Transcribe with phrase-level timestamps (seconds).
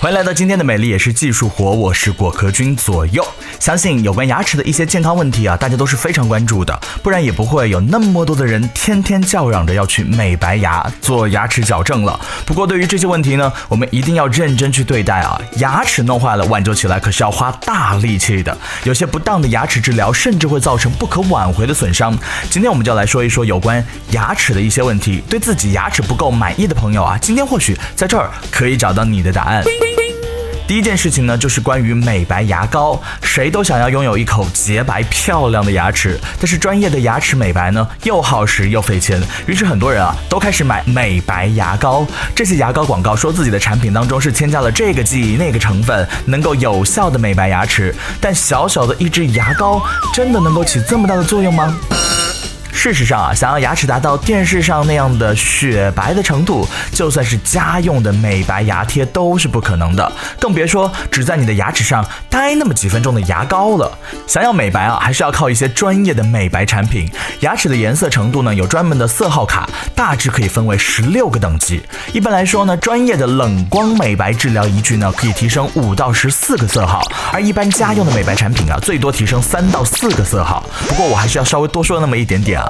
[0.00, 3.22] 欢迎来到今天的美丽也是技术活，我是果壳君左右。
[3.58, 12.18] 相信有关牙齿的一些健康问题啊，大家都是非常关注的，不然也不会有那么多的人天天叫嚷着要去美白牙、做牙齿矫正了。
[12.46, 15.38] 不过对于这些问题呢，我们一定要认真去对待啊。
[15.56, 18.56] 牙齿弄坏了，挽救起来可是要花大力气的。
[18.84, 22.18] 有些不当的牙齿治疗，甚至会造成不可挽回的损伤。
[22.48, 25.22] 今天我们就来说一说有关牙齿的一些问题。
[25.28, 29.62] 对自己牙齿不够满意的朋友啊，今天或许在这儿可以找到你的答案。
[30.70, 33.02] 第一件事情呢，就是关于美白牙膏。
[33.22, 39.20] 谁都想要拥有一口洁白漂亮的牙齿，但是专业的牙齿美白呢，又耗时又费钱。
[39.48, 42.06] 于是很多人啊，都开始买美白牙膏。
[42.36, 47.92] 这些牙膏广告说自己的产品当中是添加了这个剂那个成分，能够有效的美白牙齿。
[48.20, 49.82] 但小小的一支牙膏，
[50.14, 51.76] 真的能够起这么大的作用吗？
[52.82, 63.98] 事实上啊，想要牙齿达到电视上那样的雪白的程度，就算是家用的美白牙贴都是不可能的，更别说只在你的牙齿上待那么几分钟的牙膏了。
[64.26, 67.06] 想要美白啊，还是要靠一些专业的美白产品。
[67.40, 71.82] 牙齿的颜色程度呢，有专门的色号卡，大致可以分为十六个等级。
[72.14, 80.64] 一般来说呢，专业的冷光美白治疗仪具呢，可以提升五到十四个色号，而一般家用的美白产品啊，最多提升三到四个色号。
[80.88, 82.69] 不过我还是要稍微多说那么一点点啊。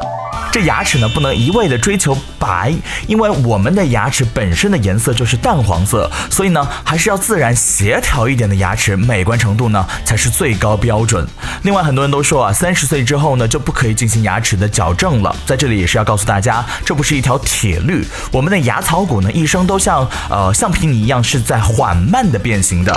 [0.52, 2.74] 这牙齿呢，不能一味的追求白，
[3.06, 11.24] 因为我们的牙齿本身的颜色就是淡黄色，所以呢，还是要自然协调一点的牙齿，美观程度呢才是最高标准。
[11.62, 15.34] 另外，很多人都说啊，三十岁之后呢，就不可以进行牙齿的矫正了。
[15.46, 18.04] 在这里也是要告诉大家，这不是一条铁律。
[18.32, 22.92] 我们的牙槽骨呢，一生都像呃橡皮泥一样，是在缓慢的变形的，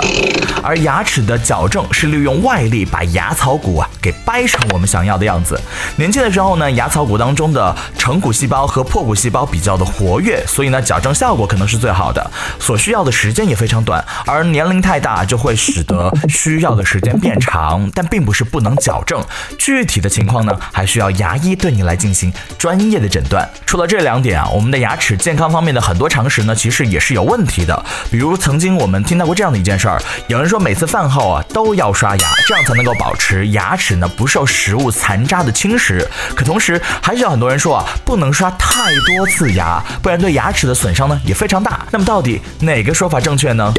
[0.60, 5.60] 而牙齿的矫正是利用外力把牙槽骨啊给掰成我们想要的样子。
[5.94, 14.04] 年轻的时候呢，牙槽骨当中的成骨细胞和破骨细胞比较的活跃，所以呢，矫正效果可能是最好的，所需要的时间也非常短。
[14.24, 19.20] 而年龄太大就会使得需要的时间变长，但并不是不能矫正。
[19.58, 23.50] 具体的情况呢，还需要牙医对你来进行专业的诊断。
[23.66, 27.84] 除了这两点啊，我们的牙齿健康方面的很多常识呢，其实也是有问题的。
[28.08, 36.06] 比如曾经我们听到过这样的一件事儿，有人说每次饭后啊都要刷牙，这样才能够保持牙齿呢不受食物残渣的侵蚀。
[36.36, 41.86] 可同时还是有很多人说啊，不能刷太多次牙，不然对牙齿的损伤呢也非常大。
[41.90, 43.72] 那么到底哪个说法正确呢？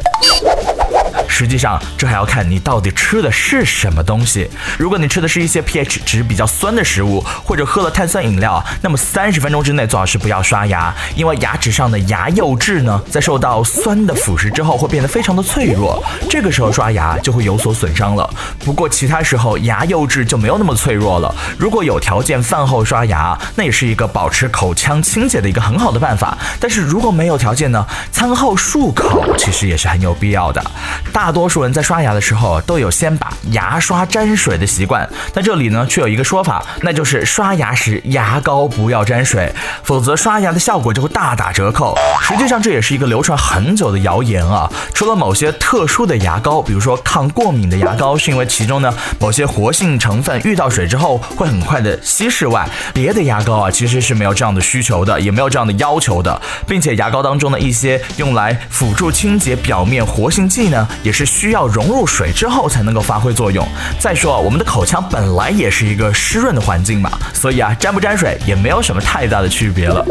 [1.37, 4.49] 实际上，这还要看你到底吃的是什么东西。
[4.79, 18.33] 如果你吃的是一些 pH 值比较酸的食物，或者喝了碳酸饮料，那么三十分钟之内最好是不要刷牙，因为牙齿上的牙釉质呢，在受到酸的腐蚀之后会变得非常的脆弱，这个时候刷牙就会有所损伤了。
[18.59, 21.35] 不过其他时候牙釉质就没有那么脆弱了。
[21.57, 26.37] 如果有条件饭后刷牙，那也是一个保持口腔清洁的一个很好的办法。
[26.61, 30.63] 但是如果没有条件呢，餐后漱口其实也是很有必要的。
[31.11, 41.97] 大大多数人在刷牙的时候都有先把牙刷沾水的习惯，但这里呢却有一个说法，那就是刷牙时牙膏不要沾水，否则刷牙的效果就会大打折扣。
[42.21, 44.71] 实际上这也是一个流传很久的谣言啊。
[44.93, 60.87] 除了某些特殊的牙膏，比如说抗过敏的牙膏，是因为其中呢某些活性成分遇到水之后会很快的稀释外，别的牙膏啊其实是没有这样的需求的，也没有这样的要求的，并且牙膏当中的一些用来辅助清洁表面活性剂呢。
[61.01, 63.65] 也是需要融入水之后才能够发挥作用。
[63.97, 70.05] 再说，我们的口腔本来也是一个湿润的环境嘛，所以啊，沾不沾水也没有什么太大的区别了。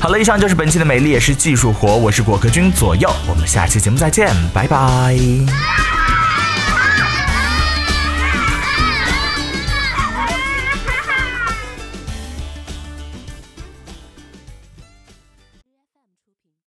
[0.00, 5.16] 好了，以上就是本期的美丽也是技术活，我是果壳君左右，我们下期节目再见，拜拜。